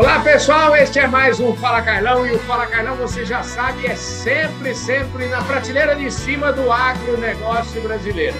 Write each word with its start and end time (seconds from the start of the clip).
Olá 0.00 0.18
pessoal, 0.24 0.74
este 0.74 0.98
é 0.98 1.06
mais 1.06 1.40
um 1.40 1.54
Fala 1.54 1.82
Carlão 1.82 2.26
e 2.26 2.32
o 2.32 2.38
Fala 2.38 2.66
Carlão, 2.66 2.96
você 2.96 3.22
já 3.22 3.42
sabe, 3.42 3.84
é 3.84 3.94
sempre, 3.94 4.74
sempre 4.74 5.26
na 5.26 5.44
prateleira 5.44 5.94
de 5.94 6.10
cima 6.10 6.50
do 6.54 6.72
agronegócio 6.72 7.82
brasileiro. 7.82 8.34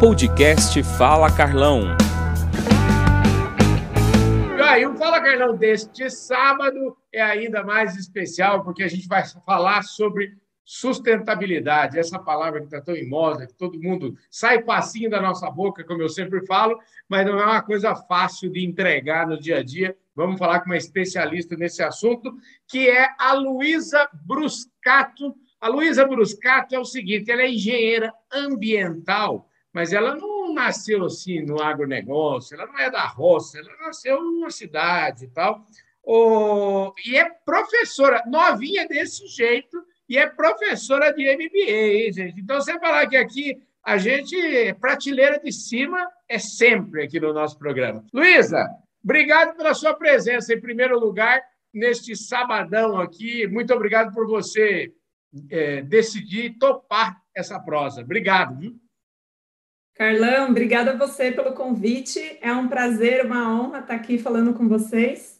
Podcast 0.00 0.82
Fala 0.82 1.30
Carlão. 1.30 1.96
E 4.56 4.60
aí, 4.60 4.84
o 4.84 4.96
Fala 4.96 5.20
Carlão 5.20 5.56
deste 5.56 6.10
sábado 6.10 6.96
é 7.12 7.22
ainda 7.22 7.62
mais 7.62 7.94
especial 7.94 8.64
porque 8.64 8.82
a 8.82 8.88
gente 8.88 9.06
vai 9.06 9.22
falar 9.46 9.84
sobre 9.84 10.32
sustentabilidade, 10.68 11.98
essa 11.98 12.18
palavra 12.18 12.60
que 12.60 12.66
está 12.66 12.78
tão 12.78 12.94
em 12.94 13.08
moda, 13.08 13.46
que 13.46 13.54
todo 13.54 13.80
mundo 13.80 14.18
sai 14.30 14.62
passinho 14.62 15.08
da 15.08 15.18
nossa 15.18 15.50
boca, 15.50 15.82
como 15.82 16.02
eu 16.02 16.10
sempre 16.10 16.44
falo, 16.44 16.78
mas 17.08 17.24
não 17.24 17.40
é 17.40 17.44
uma 17.46 17.62
coisa 17.62 17.94
fácil 17.94 18.50
de 18.50 18.62
entregar 18.66 19.26
no 19.26 19.40
dia 19.40 19.60
a 19.60 19.62
dia. 19.62 19.96
Vamos 20.14 20.38
falar 20.38 20.60
com 20.60 20.66
uma 20.66 20.76
especialista 20.76 21.56
nesse 21.56 21.82
assunto, 21.82 22.36
que 22.66 22.86
é 22.86 23.08
a 23.18 23.32
Luísa 23.32 24.10
Bruscato. 24.12 25.34
A 25.58 25.68
Luísa 25.68 26.06
Bruscato 26.06 26.74
é 26.74 26.78
o 26.78 26.84
seguinte: 26.84 27.30
ela 27.30 27.40
é 27.40 27.50
engenheira 27.50 28.12
ambiental, 28.30 29.48
mas 29.72 29.94
ela 29.94 30.16
não 30.16 30.52
nasceu 30.52 31.02
assim 31.02 31.40
no 31.40 31.62
agronegócio, 31.62 32.54
ela 32.54 32.66
não 32.66 32.78
é 32.78 32.90
da 32.90 33.06
roça, 33.06 33.58
ela 33.58 33.74
nasceu 33.86 34.20
numa 34.20 34.50
cidade 34.50 35.24
e 35.24 35.28
tal. 35.28 35.64
Oh, 36.02 36.92
e 37.06 37.16
é 37.16 37.24
professora, 37.24 38.22
novinha 38.26 38.86
desse 38.86 39.26
jeito, 39.28 39.82
e 40.08 40.16
é 40.16 40.26
professora 40.26 41.12
de 41.12 41.24
MBA, 41.24 41.70
hein, 41.70 42.12
gente? 42.12 42.40
Então, 42.40 42.56
você 42.56 42.78
falar 42.78 43.06
que 43.06 43.16
aqui 43.16 43.60
a 43.84 43.96
gente, 43.96 44.36
prateleira 44.80 45.38
de 45.38 45.52
cima, 45.52 46.08
é 46.28 46.38
sempre 46.38 47.04
aqui 47.04 47.20
no 47.20 47.32
nosso 47.32 47.58
programa. 47.58 48.04
Luísa, 48.12 48.68
obrigado 49.02 49.56
pela 49.56 49.74
sua 49.74 49.94
presença, 49.94 50.52
em 50.52 50.60
primeiro 50.60 50.98
lugar, 50.98 51.42
neste 51.72 52.16
sabadão 52.16 52.98
aqui. 53.00 53.46
Muito 53.46 53.72
obrigado 53.72 54.12
por 54.12 54.26
você 54.26 54.92
é, 55.50 55.82
decidir 55.82 56.58
topar 56.58 57.20
essa 57.34 57.58
prosa. 57.60 58.02
Obrigado. 58.02 58.58
Viu? 58.58 58.76
Carlão, 59.94 60.50
obrigada 60.50 60.92
a 60.92 60.96
você 60.96 61.32
pelo 61.32 61.52
convite. 61.52 62.38
É 62.40 62.52
um 62.52 62.68
prazer, 62.68 63.26
uma 63.26 63.52
honra 63.52 63.80
estar 63.80 63.94
aqui 63.94 64.18
falando 64.18 64.54
com 64.54 64.68
vocês. 64.68 65.37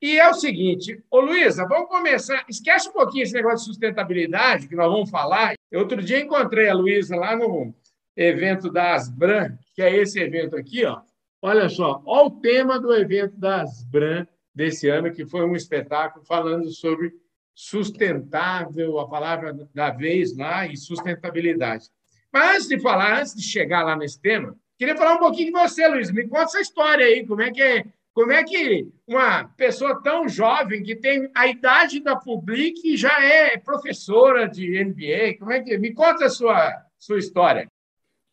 E 0.00 0.18
é 0.18 0.28
o 0.28 0.34
seguinte, 0.34 1.02
ô 1.10 1.20
Luísa, 1.20 1.66
vamos 1.66 1.88
começar. 1.88 2.44
Esquece 2.48 2.88
um 2.88 2.92
pouquinho 2.92 3.24
esse 3.24 3.34
negócio 3.34 3.58
de 3.58 3.64
sustentabilidade 3.64 4.68
que 4.68 4.76
nós 4.76 4.90
vamos 4.90 5.10
falar. 5.10 5.54
Outro 5.74 6.00
dia 6.00 6.20
encontrei 6.20 6.68
a 6.68 6.74
Luísa 6.74 7.16
lá 7.16 7.34
no 7.34 7.74
evento 8.16 8.70
da 8.70 8.94
Asbran, 8.94 9.58
que 9.74 9.82
é 9.82 9.96
esse 9.96 10.20
evento 10.20 10.56
aqui, 10.56 10.84
ó. 10.84 11.00
Olha 11.42 11.68
só, 11.68 12.00
olha 12.06 12.26
o 12.26 12.30
tema 12.30 12.80
do 12.80 12.94
evento 12.94 13.36
da 13.36 13.62
Asbran 13.62 14.26
desse 14.54 14.88
ano, 14.88 15.12
que 15.12 15.26
foi 15.26 15.44
um 15.44 15.54
espetáculo 15.54 16.24
falando 16.24 16.70
sobre 16.70 17.12
sustentável, 17.54 19.00
a 19.00 19.08
palavra 19.08 19.52
da 19.74 19.90
vez 19.90 20.36
lá, 20.36 20.66
e 20.66 20.76
sustentabilidade. 20.76 21.86
Mas 22.32 22.56
antes 22.56 22.68
de 22.68 22.78
falar, 22.78 23.18
antes 23.18 23.34
de 23.34 23.42
chegar 23.42 23.82
lá 23.82 23.96
nesse 23.96 24.20
tema, 24.20 24.56
queria 24.76 24.96
falar 24.96 25.14
um 25.14 25.18
pouquinho 25.18 25.52
de 25.52 25.60
você, 25.60 25.88
Luiz. 25.88 26.10
Me 26.12 26.28
conta 26.28 26.44
essa 26.44 26.60
história 26.60 27.04
aí, 27.04 27.26
como 27.26 27.42
é 27.42 27.50
que 27.50 27.60
é 27.60 27.84
como 28.18 28.32
é 28.32 28.42
que 28.42 28.84
uma 29.06 29.44
pessoa 29.56 30.02
tão 30.02 30.28
jovem, 30.28 30.82
que 30.82 30.96
tem 30.96 31.30
a 31.36 31.46
idade 31.46 32.00
da 32.00 32.16
Public, 32.16 32.96
já 32.96 33.16
é 33.24 33.56
professora 33.56 34.48
de 34.48 34.84
MBA? 34.84 35.38
Como 35.38 35.52
é 35.52 35.62
que 35.62 35.78
me 35.78 35.94
conta 35.94 36.24
a 36.24 36.28
sua, 36.28 36.82
sua 36.98 37.20
história? 37.20 37.70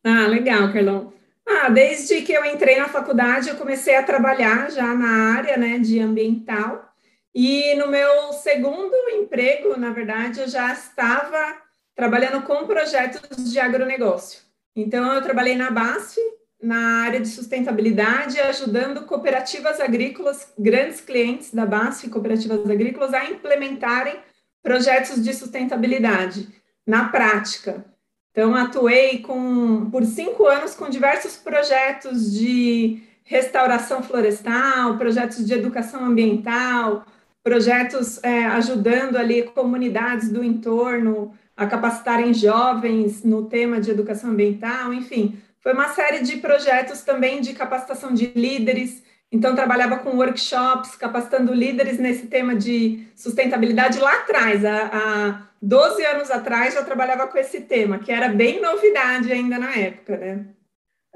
Ah, 0.04 0.26
legal, 0.26 0.74
Carlão. 0.74 1.14
Ah, 1.48 1.70
desde 1.70 2.24
que 2.24 2.34
eu 2.34 2.44
entrei 2.44 2.80
na 2.80 2.90
faculdade, 2.90 3.48
eu 3.48 3.58
comecei 3.58 3.96
a 3.96 4.02
trabalhar 4.02 4.72
já 4.72 4.92
na 4.96 5.36
área 5.36 5.56
né, 5.56 5.78
de 5.78 6.00
ambiental. 6.00 6.92
E 7.32 7.76
no 7.76 7.88
meu 7.88 8.34
segundo 8.34 8.96
emprego, 9.12 9.78
na 9.78 9.92
verdade, 9.92 10.40
eu 10.40 10.48
já 10.48 10.74
estava 10.74 11.62
trabalhando 11.94 12.42
com 12.42 12.66
projetos 12.66 13.52
de 13.52 13.60
agronegócio. 13.60 14.42
Então, 14.76 15.14
eu 15.14 15.22
trabalhei 15.22 15.56
na 15.56 15.70
BASF, 15.70 16.20
na 16.66 17.04
área 17.04 17.20
de 17.20 17.28
sustentabilidade, 17.28 18.40
ajudando 18.40 19.06
cooperativas 19.06 19.80
agrícolas, 19.80 20.52
grandes 20.58 21.00
clientes 21.00 21.54
da 21.54 21.64
BASF, 21.64 22.10
cooperativas 22.10 22.68
agrícolas, 22.70 23.14
a 23.14 23.26
implementarem 23.26 24.16
projetos 24.64 25.24
de 25.24 25.32
sustentabilidade 25.32 26.48
na 26.86 27.10
prática. 27.10 27.86
Então, 28.32 28.56
atuei 28.56 29.20
com, 29.20 29.90
por 29.92 30.04
cinco 30.04 30.48
anos 30.48 30.74
com 30.74 30.90
diversos 30.90 31.38
projetos 31.38 32.34
de 32.34 33.04
restauração 33.24 34.02
florestal, 34.02 34.98
projetos 34.98 35.46
de 35.46 35.54
educação 35.54 36.04
ambiental, 36.04 37.06
projetos 37.44 38.22
é, 38.24 38.46
ajudando 38.46 39.18
ali 39.18 39.44
comunidades 39.44 40.32
do 40.32 40.44
entorno 40.44 41.32
a 41.56 41.68
capacitarem 41.68 42.34
jovens 42.34 43.24
no 43.24 43.46
tema 43.46 43.80
de 43.80 43.92
educação 43.92 44.32
ambiental, 44.32 44.92
enfim, 44.92 45.40
foi 45.66 45.74
uma 45.74 45.90
série 45.90 46.20
de 46.20 46.38
projetos 46.38 47.02
também 47.02 47.42
de 47.42 47.52
capacitação 47.52 48.14
de 48.14 48.28
líderes. 48.36 49.04
Então, 49.32 49.56
trabalhava 49.56 49.98
com 49.98 50.16
workshops, 50.16 50.96
capacitando 50.96 51.52
líderes 51.56 51.98
nesse 51.98 52.28
tema 52.28 52.56
de 52.56 53.08
sustentabilidade 53.16 53.98
lá 53.98 54.20
atrás, 54.20 54.64
há, 54.64 54.92
há 54.94 55.48
12 55.60 56.06
anos 56.06 56.30
atrás, 56.30 56.76
já 56.76 56.84
trabalhava 56.84 57.26
com 57.26 57.36
esse 57.40 57.62
tema, 57.62 57.98
que 57.98 58.12
era 58.12 58.30
bem 58.30 58.62
novidade 58.62 59.32
ainda 59.32 59.58
na 59.58 59.76
época, 59.76 60.18
né? 60.18 60.46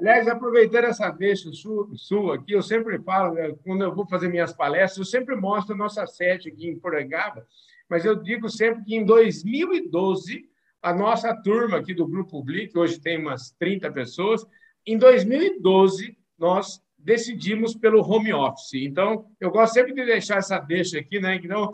Aliás, 0.00 0.26
aproveitando 0.26 0.86
essa 0.86 1.08
deixa 1.10 1.48
sua 1.94 2.34
aqui, 2.34 2.52
eu 2.52 2.62
sempre 2.62 2.98
falo, 2.98 3.34
né, 3.34 3.54
quando 3.64 3.84
eu 3.84 3.94
vou 3.94 4.08
fazer 4.08 4.26
minhas 4.26 4.52
palestras, 4.52 4.98
eu 4.98 5.04
sempre 5.04 5.36
mostro 5.36 5.76
a 5.76 5.78
nossa 5.78 6.04
sede 6.08 6.48
aqui 6.48 6.66
em 6.66 6.76
Porangaba, 6.76 7.46
mas 7.88 8.04
eu 8.04 8.16
digo 8.16 8.48
sempre 8.48 8.82
que 8.82 8.96
em 8.96 9.04
2012 9.04 10.50
a 10.82 10.94
nossa 10.94 11.34
turma 11.34 11.78
aqui 11.78 11.94
do 11.94 12.06
Grupo 12.06 12.38
Public, 12.38 12.76
hoje 12.78 13.00
tem 13.00 13.18
umas 13.18 13.50
30 13.58 13.90
pessoas, 13.92 14.46
em 14.86 14.96
2012 14.96 16.16
nós 16.38 16.82
decidimos 16.98 17.74
pelo 17.74 18.02
home 18.02 18.32
office. 18.32 18.74
Então, 18.74 19.26
eu 19.40 19.50
gosto 19.50 19.74
sempre 19.74 19.94
de 19.94 20.04
deixar 20.04 20.38
essa 20.38 20.58
deixa 20.58 20.98
aqui, 20.98 21.20
né? 21.20 21.36
Então, 21.36 21.72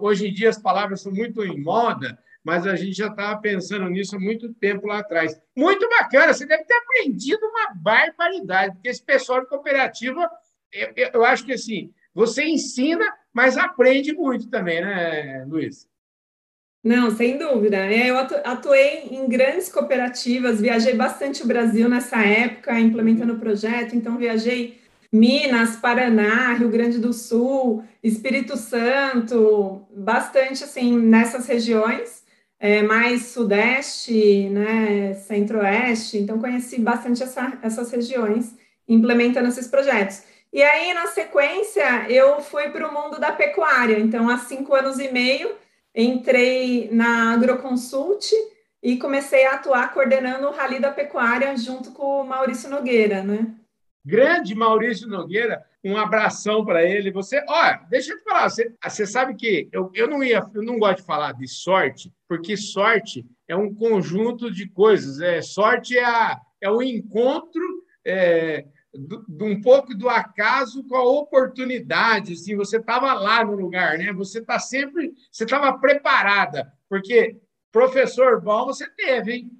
hoje 0.00 0.28
em 0.28 0.32
dia 0.32 0.48
as 0.48 0.58
palavras 0.58 1.00
são 1.00 1.12
muito 1.12 1.42
em 1.44 1.60
moda, 1.60 2.18
mas 2.42 2.66
a 2.66 2.76
gente 2.76 2.96
já 2.96 3.08
estava 3.08 3.38
pensando 3.40 3.88
nisso 3.88 4.16
há 4.16 4.20
muito 4.20 4.52
tempo 4.54 4.86
lá 4.86 4.98
atrás. 4.98 5.38
Muito 5.56 5.88
bacana, 5.88 6.32
você 6.32 6.46
deve 6.46 6.64
ter 6.64 6.74
aprendido 6.74 7.44
uma 7.46 7.74
barbaridade, 7.74 8.74
porque 8.74 8.88
esse 8.88 9.04
pessoal 9.04 9.40
de 9.40 9.48
cooperativa, 9.48 10.30
eu, 10.72 11.10
eu 11.14 11.24
acho 11.24 11.44
que 11.44 11.52
assim, 11.52 11.92
você 12.14 12.44
ensina, 12.44 13.04
mas 13.32 13.56
aprende 13.56 14.12
muito 14.12 14.48
também, 14.48 14.80
né, 14.80 15.44
Luiz? 15.46 15.89
Não, 16.82 17.10
sem 17.10 17.36
dúvida. 17.36 17.76
É, 17.76 18.08
eu 18.08 18.16
atuei 18.18 19.08
em 19.10 19.28
grandes 19.28 19.70
cooperativas, 19.70 20.60
viajei 20.60 20.94
bastante 20.94 21.42
o 21.42 21.46
Brasil 21.46 21.88
nessa 21.88 22.22
época, 22.22 22.78
implementando 22.80 23.34
o 23.34 23.38
projeto, 23.38 23.94
então 23.94 24.16
viajei 24.16 24.80
Minas, 25.12 25.76
Paraná, 25.76 26.54
Rio 26.54 26.70
Grande 26.70 26.98
do 26.98 27.12
Sul, 27.12 27.84
Espírito 28.02 28.56
Santo, 28.56 29.82
bastante 29.94 30.64
assim 30.64 30.98
nessas 30.98 31.46
regiões, 31.46 32.24
é, 32.58 32.82
mais 32.82 33.26
Sudeste, 33.26 34.48
né, 34.48 35.14
Centro-Oeste, 35.14 36.18
então 36.18 36.38
conheci 36.38 36.80
bastante 36.80 37.22
essa, 37.22 37.58
essas 37.62 37.90
regiões 37.90 38.54
implementando 38.88 39.48
esses 39.48 39.66
projetos. 39.66 40.22
E 40.52 40.62
aí, 40.62 40.94
na 40.94 41.06
sequência, 41.08 42.10
eu 42.10 42.40
fui 42.40 42.70
para 42.70 42.88
o 42.88 42.92
mundo 42.92 43.20
da 43.20 43.32
pecuária, 43.32 43.98
então 43.98 44.28
há 44.28 44.38
cinco 44.38 44.74
anos 44.74 44.98
e 44.98 45.12
meio 45.12 45.50
entrei 45.94 46.88
na 46.92 47.32
Agroconsult 47.32 48.30
e 48.82 48.96
comecei 48.96 49.46
a 49.46 49.54
atuar 49.54 49.92
coordenando 49.92 50.46
o 50.46 50.52
Rally 50.52 50.80
da 50.80 50.90
Pecuária 50.90 51.56
junto 51.56 51.92
com 51.92 52.22
o 52.22 52.26
Maurício 52.26 52.70
Nogueira, 52.70 53.22
né? 53.22 53.54
Grande 54.04 54.54
Maurício 54.54 55.06
Nogueira, 55.06 55.62
um 55.84 55.96
abração 55.96 56.64
para 56.64 56.82
ele. 56.82 57.10
Você, 57.10 57.44
olha, 57.46 57.82
deixa 57.90 58.12
eu 58.12 58.18
te 58.18 58.24
falar, 58.24 58.48
você, 58.48 58.72
você 58.82 59.06
sabe 59.06 59.34
que 59.34 59.68
eu, 59.70 59.90
eu 59.94 60.08
não 60.08 60.24
ia, 60.24 60.42
eu 60.54 60.62
não 60.62 60.78
gosto 60.78 60.98
de 60.98 61.06
falar 61.06 61.32
de 61.32 61.46
sorte, 61.46 62.10
porque 62.26 62.56
sorte 62.56 63.26
é 63.46 63.54
um 63.54 63.74
conjunto 63.74 64.50
de 64.50 64.66
coisas. 64.68 65.20
É, 65.20 65.42
sorte 65.42 65.98
é, 65.98 66.04
a, 66.04 66.40
é 66.62 66.70
o 66.70 66.82
encontro 66.82 67.62
é, 68.04 68.64
de 68.92 69.44
um 69.44 69.60
pouco 69.60 69.94
do 69.94 70.08
acaso 70.08 70.82
com 70.84 70.96
a 70.96 71.04
oportunidade, 71.04 72.32
assim, 72.32 72.56
você 72.56 72.78
estava 72.78 73.12
lá 73.14 73.44
no 73.44 73.54
lugar, 73.54 73.96
né? 73.96 74.12
Você 74.12 74.40
está 74.40 74.58
sempre, 74.58 75.12
você 75.30 75.44
estava 75.44 75.72
preparada, 75.78 76.72
porque 76.88 77.36
professor 77.70 78.40
bom 78.40 78.66
você 78.66 78.88
teve, 78.90 79.32
hein? 79.32 79.50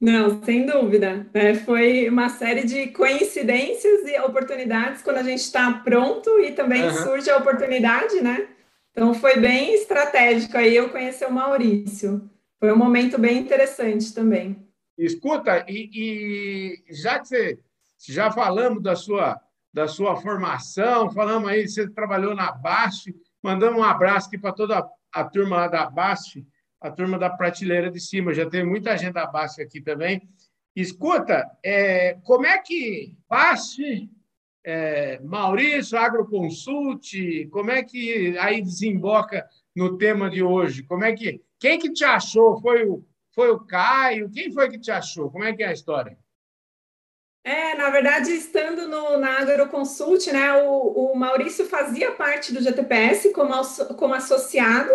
Não, 0.00 0.42
sem 0.42 0.66
dúvida. 0.66 1.30
É, 1.32 1.54
foi 1.54 2.08
uma 2.08 2.28
série 2.28 2.66
de 2.66 2.88
coincidências 2.88 4.00
e 4.04 4.18
oportunidades 4.18 5.00
quando 5.00 5.18
a 5.18 5.22
gente 5.22 5.38
está 5.38 5.72
pronto 5.74 6.40
e 6.40 6.50
também 6.50 6.82
uhum. 6.82 6.92
surge 6.92 7.30
a 7.30 7.36
oportunidade, 7.36 8.20
né? 8.20 8.48
Então 8.90 9.14
foi 9.14 9.38
bem 9.38 9.74
estratégico 9.74 10.56
aí 10.56 10.74
eu 10.74 10.88
conhecer 10.90 11.26
o 11.26 11.32
Maurício. 11.32 12.28
Foi 12.58 12.72
um 12.72 12.76
momento 12.76 13.16
bem 13.16 13.38
interessante 13.38 14.12
também. 14.12 14.56
Escuta, 14.98 15.64
e, 15.68 15.88
e 15.94 16.92
já 16.92 17.20
que 17.20 17.28
você 17.28 17.58
já 18.08 18.30
falamos 18.30 18.82
da 18.82 18.96
sua 18.96 19.40
da 19.72 19.88
sua 19.88 20.16
formação, 20.16 21.10
falamos 21.10 21.48
aí, 21.48 21.66
você 21.66 21.88
trabalhou 21.88 22.34
na 22.34 22.52
Bast, 22.52 23.14
mandamos 23.42 23.80
um 23.80 23.84
abraço 23.84 24.28
aqui 24.28 24.36
para 24.36 24.52
toda 24.52 24.86
a 25.10 25.24
turma 25.24 25.66
da 25.66 25.88
Bast, 25.88 26.46
a 26.78 26.90
turma 26.90 27.18
da 27.18 27.30
prateleira 27.30 27.90
de 27.90 27.98
cima, 27.98 28.34
já 28.34 28.48
tem 28.48 28.66
muita 28.66 28.96
gente 28.98 29.14
da 29.14 29.26
Bast 29.26 29.62
aqui 29.62 29.80
também. 29.80 30.28
Escuta, 30.76 31.50
é, 31.62 32.18
como 32.22 32.44
é 32.44 32.58
que 32.58 33.16
Bast, 33.28 33.80
é, 34.62 35.18
Maurício, 35.20 35.98
Agroconsult, 35.98 37.48
como 37.50 37.70
é 37.70 37.82
que 37.82 38.36
aí 38.38 38.60
desemboca 38.60 39.46
no 39.74 39.96
tema 39.96 40.28
de 40.28 40.42
hoje? 40.42 40.82
Como 40.82 41.04
é 41.04 41.14
que 41.14 41.40
quem 41.58 41.78
que 41.78 41.90
te 41.90 42.04
achou? 42.04 42.60
Foi 42.60 42.86
o 42.86 43.04
foi 43.34 43.50
o 43.50 43.60
Caio? 43.60 44.30
Quem 44.30 44.52
foi 44.52 44.68
que 44.68 44.78
te 44.78 44.90
achou? 44.90 45.30
Como 45.30 45.44
é 45.44 45.54
que 45.54 45.62
é 45.62 45.68
a 45.68 45.72
história? 45.72 46.18
É, 47.44 47.74
na 47.74 47.90
verdade, 47.90 48.30
estando 48.30 48.86
no, 48.86 49.18
na 49.18 49.40
Agroconsult, 49.40 50.30
né, 50.30 50.62
o, 50.62 51.12
o 51.12 51.16
Maurício 51.16 51.66
fazia 51.66 52.12
parte 52.12 52.52
do 52.52 52.62
GTPS 52.62 53.32
como, 53.32 53.52
como 53.96 54.14
associado, 54.14 54.92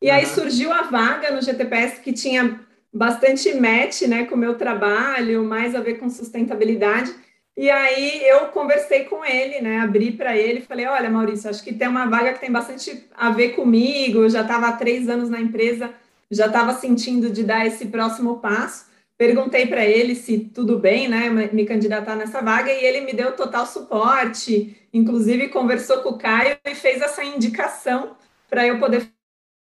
e 0.00 0.08
uhum. 0.08 0.14
aí 0.14 0.26
surgiu 0.26 0.72
a 0.72 0.82
vaga 0.82 1.30
no 1.30 1.42
GTPS 1.42 2.00
que 2.00 2.12
tinha 2.12 2.58
bastante 2.92 3.52
match 3.54 4.02
né, 4.02 4.24
com 4.24 4.34
o 4.34 4.38
meu 4.38 4.54
trabalho, 4.54 5.44
mais 5.44 5.74
a 5.74 5.80
ver 5.80 5.98
com 5.98 6.08
sustentabilidade. 6.08 7.14
E 7.56 7.68
aí 7.68 8.26
eu 8.26 8.46
conversei 8.46 9.04
com 9.04 9.22
ele, 9.22 9.60
né? 9.60 9.80
Abri 9.80 10.12
para 10.12 10.34
ele, 10.34 10.62
falei: 10.62 10.86
olha, 10.86 11.10
Maurício, 11.10 11.50
acho 11.50 11.62
que 11.62 11.74
tem 11.74 11.88
uma 11.88 12.06
vaga 12.06 12.32
que 12.32 12.40
tem 12.40 12.50
bastante 12.50 13.06
a 13.14 13.28
ver 13.30 13.50
comigo. 13.50 14.20
Eu 14.20 14.30
já 14.30 14.40
estava 14.40 14.68
há 14.68 14.72
três 14.72 15.08
anos 15.10 15.28
na 15.28 15.38
empresa, 15.38 15.90
já 16.30 16.46
estava 16.46 16.72
sentindo 16.72 17.28
de 17.28 17.42
dar 17.44 17.66
esse 17.66 17.86
próximo 17.86 18.38
passo. 18.38 18.86
Perguntei 19.20 19.66
para 19.66 19.84
ele 19.84 20.14
se 20.14 20.38
tudo 20.38 20.78
bem, 20.78 21.06
né, 21.06 21.28
me 21.52 21.66
candidatar 21.66 22.16
nessa 22.16 22.40
vaga 22.40 22.72
e 22.72 22.82
ele 22.82 23.02
me 23.02 23.12
deu 23.12 23.36
total 23.36 23.66
suporte, 23.66 24.74
inclusive 24.94 25.50
conversou 25.50 25.98
com 25.98 26.08
o 26.08 26.18
Caio 26.18 26.56
e 26.64 26.74
fez 26.74 27.02
essa 27.02 27.22
indicação 27.22 28.16
para 28.48 28.66
eu 28.66 28.78
poder 28.78 29.06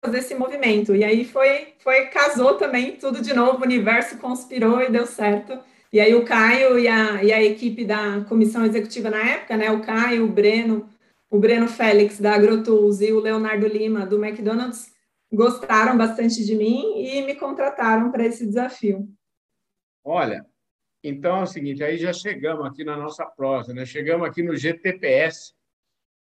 fazer 0.01 0.19
esse 0.19 0.33
movimento. 0.37 0.95
E 0.95 1.03
aí 1.03 1.25
foi, 1.25 1.75
foi 1.81 2.07
casou 2.07 2.55
também 2.55 2.93
tudo 2.93 3.21
de 3.21 3.35
novo, 3.35 3.59
o 3.59 3.65
universo 3.65 4.19
conspirou 4.19 4.81
e 4.81 4.93
deu 4.93 5.07
certo. 5.07 5.59
E 5.93 5.99
aí 5.99 6.15
o 6.15 6.25
Caio 6.25 6.79
e 6.79 6.87
a, 6.87 7.25
e 7.25 7.33
a 7.33 7.43
equipe 7.43 7.85
da 7.85 8.25
comissão 8.29 8.65
executiva 8.65 9.11
na 9.11 9.29
época, 9.29 9.57
né, 9.57 9.73
o 9.73 9.81
Caio, 9.81 10.25
o 10.25 10.29
Breno, 10.29 10.89
o 11.29 11.37
Breno 11.37 11.67
Félix 11.67 12.21
da 12.21 12.33
AgroTools 12.37 13.01
e 13.01 13.13
o 13.13 13.19
Leonardo 13.19 13.67
Lima 13.67 14.07
do 14.07 14.25
McDonald's 14.25 14.93
gostaram 15.33 15.97
bastante 15.97 16.45
de 16.47 16.55
mim 16.55 16.93
e 16.97 17.23
me 17.23 17.35
contrataram 17.35 18.13
para 18.13 18.25
esse 18.25 18.47
desafio. 18.47 19.18
Olha, 20.09 20.43
então 21.05 21.41
é 21.41 21.43
o 21.43 21.47
seguinte, 21.47 21.85
aí 21.85 21.99
já 21.99 22.15
chegamos 22.15 22.65
aqui 22.65 22.83
na 22.83 22.97
nossa 22.97 23.27
prosa, 23.27 23.75
né? 23.75 23.85
Chegamos 23.85 24.27
aqui 24.27 24.43
no 24.43 24.57
GTPS 24.57 25.53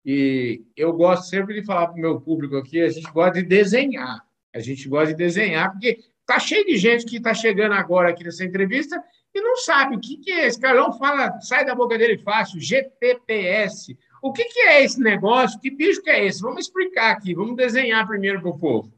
e 0.02 0.64
eu 0.74 0.90
gosto 0.94 1.26
sempre 1.28 1.60
de 1.60 1.66
falar 1.66 1.88
para 1.88 1.96
o 1.96 2.00
meu 2.00 2.18
público 2.18 2.56
aqui, 2.56 2.80
a 2.80 2.88
gente 2.88 3.12
gosta 3.12 3.42
de 3.42 3.46
desenhar, 3.46 4.26
a 4.54 4.58
gente 4.58 4.88
gosta 4.88 5.08
de 5.08 5.18
desenhar, 5.18 5.70
porque 5.70 5.98
tá 6.24 6.38
cheio 6.38 6.64
de 6.64 6.78
gente 6.78 7.04
que 7.04 7.18
está 7.18 7.34
chegando 7.34 7.74
agora 7.74 8.08
aqui 8.08 8.24
nessa 8.24 8.42
entrevista 8.42 9.04
e 9.34 9.40
não 9.42 9.58
sabe 9.58 9.96
o 9.96 10.00
que, 10.00 10.16
que 10.16 10.32
é. 10.32 10.46
Esse 10.46 10.58
Carlão 10.58 10.96
fala, 10.96 11.38
sai 11.42 11.66
da 11.66 11.74
boca 11.74 11.98
dele 11.98 12.16
fácil, 12.16 12.58
GTPS. 12.58 13.98
O 14.22 14.32
que, 14.32 14.44
que 14.44 14.60
é 14.60 14.82
esse 14.82 14.98
negócio? 14.98 15.60
Que 15.60 15.70
bicho 15.70 16.00
que 16.00 16.08
é 16.08 16.24
esse? 16.24 16.40
Vamos 16.40 16.64
explicar 16.64 17.10
aqui, 17.10 17.34
vamos 17.34 17.54
desenhar 17.54 18.08
primeiro 18.08 18.40
para 18.40 18.50
o 18.50 18.58
povo. 18.58 18.90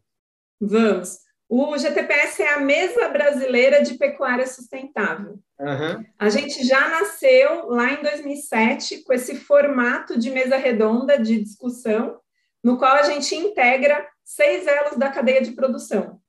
Vamos. 0.61 1.26
O 1.49 1.79
GTPS 1.79 2.43
é 2.43 2.55
a 2.55 2.61
Mesa 2.61 3.09
Brasileira 3.09 3.81
de 3.83 3.95
Pecuária 3.95 4.47
Sustentável. 4.47 5.39
Uhum. 5.61 6.05
A 6.19 6.29
gente 6.29 6.65
já 6.65 6.89
nasceu 6.89 7.69
lá 7.69 7.93
em 7.93 8.03
2007 8.03 9.05
com 9.05 9.13
esse 9.13 9.37
formato 9.37 10.19
de 10.19 10.31
mesa 10.31 10.57
redonda 10.57 11.17
de 11.19 11.41
discussão, 11.41 12.19
no 12.63 12.77
qual 12.79 12.97
a 12.97 13.03
gente 13.03 13.35
integra 13.37 14.07
seis 14.25 14.67
elos 14.67 14.97
da 14.97 15.09
cadeia 15.09 15.41
de 15.41 15.53
produção: 15.53 16.21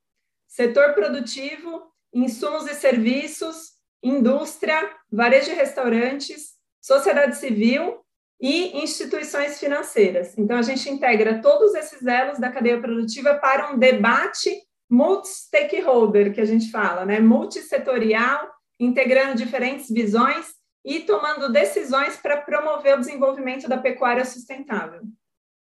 setor 0.47 0.93
produtivo, 0.93 1.91
insumos 2.13 2.67
e 2.67 2.75
serviços, 2.75 3.71
indústria, 4.03 4.87
varejo 5.11 5.49
de 5.49 5.55
restaurantes, 5.55 6.53
sociedade 6.79 7.37
civil 7.37 8.01
e 8.39 8.83
instituições 8.83 9.59
financeiras. 9.59 10.37
Então, 10.37 10.57
a 10.57 10.61
gente 10.61 10.87
integra 10.91 11.41
todos 11.41 11.73
esses 11.73 12.05
elos 12.05 12.37
da 12.37 12.51
cadeia 12.51 12.79
produtiva 12.79 13.33
para 13.33 13.71
um 13.71 13.79
debate 13.79 14.55
multi-stakeholder, 14.89 16.33
que 16.33 16.41
a 16.41 16.45
gente 16.45 16.71
fala, 16.71 17.05
né? 17.05 17.19
multissetorial, 17.19 18.49
integrando 18.79 19.35
diferentes 19.35 19.89
visões 19.89 20.47
e 20.85 21.01
tomando 21.01 21.51
decisões 21.51 22.15
para 22.17 22.37
promover 22.37 22.95
o 22.95 22.99
desenvolvimento 22.99 23.67
da 23.67 23.77
pecuária 23.77 24.23
sustentável. 24.23 25.01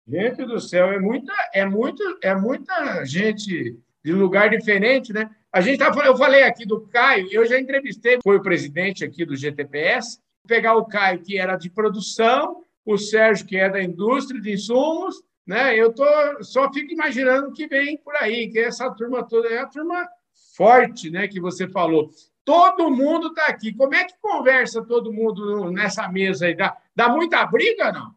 Gente 0.07 0.45
do 0.45 0.61
céu, 0.61 0.93
é 0.93 0.99
muita, 0.99 1.33
é 1.53 1.65
muito, 1.65 2.03
é 2.23 2.35
muita 2.35 3.05
gente 3.05 3.79
de 4.05 4.13
lugar 4.13 4.51
diferente, 4.51 5.13
né? 5.13 5.31
A 5.51 5.61
gente 5.61 5.79
tá, 5.79 5.91
eu 6.05 6.17
falei 6.17 6.43
aqui 6.43 6.67
do 6.67 6.87
Caio, 6.89 7.29
eu 7.31 7.47
já 7.47 7.59
entrevistei, 7.59 8.19
foi 8.23 8.37
o 8.37 8.43
presidente 8.43 9.05
aqui 9.05 9.25
do 9.25 9.37
GTPS, 9.37 10.21
pegar 10.47 10.75
o 10.75 10.85
Caio 10.85 11.23
que 11.23 11.39
era 11.39 11.57
de 11.57 11.71
produção, 11.71 12.63
o 12.85 12.99
Sérgio 12.99 13.47
que 13.47 13.57
é 13.57 13.71
da 13.71 13.83
indústria 13.83 14.41
de 14.41 14.53
insumos 14.53 15.23
né? 15.47 15.77
Eu 15.77 15.93
tô, 15.93 16.05
só 16.43 16.73
fico 16.73 16.93
imaginando 16.93 17.49
o 17.49 17.53
que 17.53 17.67
vem 17.67 17.97
por 17.99 18.15
aí, 18.17 18.51
que 18.51 18.59
essa 18.59 18.91
turma 18.91 19.27
toda 19.27 19.49
é 19.49 19.59
a 19.59 19.67
turma 19.67 20.09
forte, 20.57 21.11
né? 21.11 21.29
Que 21.29 21.41
você 21.41 21.69
falou. 21.69 22.11
Todo 22.45 22.91
mundo 22.91 23.29
está 23.29 23.47
aqui. 23.47 23.73
Como 23.73 23.95
é 23.95 24.05
que 24.05 24.15
conversa 24.21 24.85
todo 24.85 25.13
mundo 25.13 25.71
nessa 25.71 26.09
mesa 26.09 26.47
aí? 26.47 26.55
Dá, 26.55 26.77
dá 26.95 27.09
muita 27.09 27.45
briga, 27.47 27.93
não? 27.93 28.15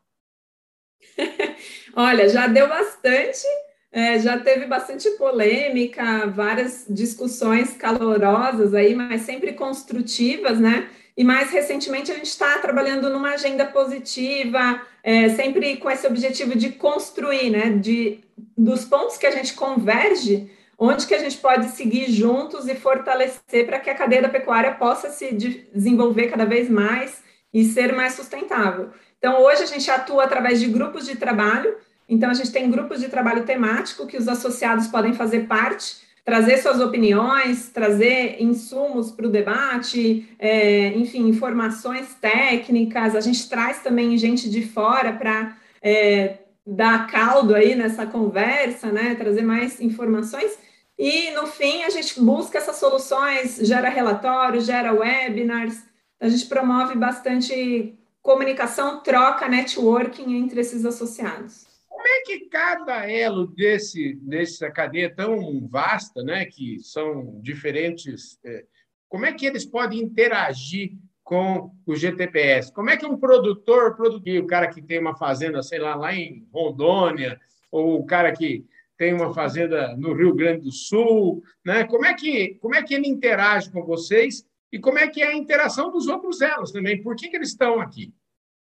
Olha, 1.95 2.27
já 2.27 2.47
deu 2.47 2.67
bastante, 2.67 3.45
é, 3.91 4.19
já 4.19 4.37
teve 4.37 4.65
bastante 4.65 5.09
polêmica, 5.11 6.27
várias 6.27 6.85
discussões 6.89 7.73
calorosas 7.73 8.73
aí, 8.73 8.93
mas 8.93 9.21
sempre 9.21 9.53
construtivas, 9.53 10.59
né? 10.59 10.89
E 11.15 11.23
mais 11.23 11.49
recentemente 11.49 12.11
a 12.11 12.15
gente 12.15 12.27
está 12.27 12.59
trabalhando 12.59 13.09
numa 13.09 13.31
agenda 13.31 13.65
positiva, 13.65 14.81
é, 15.03 15.29
sempre 15.29 15.77
com 15.77 15.89
esse 15.89 16.05
objetivo 16.05 16.55
de 16.55 16.69
construir, 16.71 17.49
né? 17.49 17.69
De, 17.71 18.19
dos 18.55 18.85
pontos 18.85 19.17
que 19.17 19.25
a 19.25 19.31
gente 19.31 19.53
converge, 19.53 20.51
onde 20.77 21.07
que 21.07 21.15
a 21.15 21.19
gente 21.19 21.37
pode 21.37 21.69
seguir 21.69 22.11
juntos 22.11 22.67
e 22.67 22.75
fortalecer 22.75 23.65
para 23.65 23.79
que 23.79 23.89
a 23.89 23.95
cadeia 23.95 24.21
da 24.21 24.29
pecuária 24.29 24.75
possa 24.75 25.09
se 25.09 25.33
desenvolver 25.33 26.27
cada 26.27 26.45
vez 26.45 26.69
mais 26.69 27.23
e 27.51 27.65
ser 27.65 27.93
mais 27.93 28.13
sustentável. 28.13 28.91
Então, 29.17 29.41
hoje 29.41 29.63
a 29.63 29.65
gente 29.65 29.89
atua 29.89 30.25
através 30.25 30.59
de 30.59 30.67
grupos 30.67 31.05
de 31.05 31.15
trabalho. 31.15 31.75
Então, 32.07 32.29
a 32.29 32.33
gente 32.33 32.51
tem 32.51 32.69
grupos 32.69 32.99
de 32.99 33.09
trabalho 33.09 33.43
temático 33.43 34.07
que 34.07 34.17
os 34.17 34.27
associados 34.27 34.87
podem 34.87 35.13
fazer 35.13 35.47
parte 35.47 36.07
trazer 36.27 36.57
suas 36.57 36.81
opiniões, 36.81 37.69
trazer 37.69 38.35
insumos 38.43 39.11
para 39.11 39.27
o 39.27 39.29
debate, 39.29 40.27
é, 40.37 40.89
enfim, 40.89 41.25
informações 41.29 42.15
técnicas. 42.15 43.15
A 43.15 43.21
gente 43.21 43.47
traz 43.47 43.79
também 43.79 44.17
gente 44.17 44.49
de 44.49 44.67
fora 44.67 45.13
para 45.13 45.55
é, 45.81 46.39
dar 46.65 47.07
caldo 47.07 47.55
aí 47.55 47.75
nessa 47.75 48.05
conversa, 48.05 48.91
né? 48.91 49.15
Trazer 49.15 49.41
mais 49.41 49.79
informações. 49.79 50.59
E 50.99 51.31
no 51.31 51.47
fim 51.47 51.83
a 51.83 51.89
gente 51.89 52.19
busca 52.19 52.57
essas 52.57 52.75
soluções, 52.75 53.59
gera 53.61 53.87
relatórios, 53.87 54.65
gera 54.65 54.91
webinars, 54.91 55.81
a 56.19 56.27
gente 56.27 56.45
promove 56.47 56.97
bastante 56.97 57.97
comunicação, 58.21 58.99
troca, 58.99 59.47
networking 59.47 60.35
entre 60.35 60.59
esses 60.59 60.83
associados. 60.83 61.66
Como 62.07 62.19
é 62.19 62.21
que 62.21 62.45
cada 62.45 63.11
elo 63.11 63.47
desse, 63.47 64.15
dessa 64.21 64.71
cadeia 64.71 65.13
tão 65.13 65.67
vasta, 65.67 66.23
né, 66.23 66.45
que 66.45 66.79
são 66.79 67.37
diferentes, 67.41 68.39
é, 68.45 68.63
como 69.09 69.25
é 69.25 69.33
que 69.33 69.45
eles 69.45 69.65
podem 69.65 69.99
interagir 69.99 70.93
com 71.21 71.69
o 71.85 71.95
GTPS? 71.97 72.71
Como 72.71 72.89
é 72.89 72.95
que 72.95 73.05
um 73.05 73.17
produtor, 73.17 73.97
produtor, 73.97 74.37
o 74.37 74.47
cara 74.47 74.69
que 74.69 74.81
tem 74.81 74.99
uma 74.99 75.17
fazenda, 75.17 75.61
sei 75.61 75.79
lá, 75.79 75.95
lá 75.95 76.15
em 76.15 76.47
Rondônia, 76.53 77.37
ou 77.69 77.99
o 77.99 78.05
cara 78.05 78.31
que 78.31 78.65
tem 78.97 79.13
uma 79.13 79.33
fazenda 79.33 79.93
no 79.97 80.13
Rio 80.13 80.33
Grande 80.33 80.61
do 80.61 80.71
Sul, 80.71 81.43
né? 81.65 81.83
Como 81.83 82.05
é 82.05 82.13
que 82.13 82.55
como 82.61 82.73
é 82.73 82.83
que 82.83 82.93
ele 82.93 83.09
interage 83.09 83.69
com 83.69 83.83
vocês 83.83 84.45
e 84.71 84.79
como 84.79 84.97
é 84.97 85.09
que 85.09 85.21
é 85.21 85.27
a 85.27 85.35
interação 85.35 85.91
dos 85.91 86.07
outros 86.07 86.39
elos 86.39 86.71
também? 86.71 87.03
Por 87.03 87.17
que, 87.17 87.27
que 87.27 87.35
eles 87.35 87.49
estão 87.49 87.81
aqui? 87.81 88.13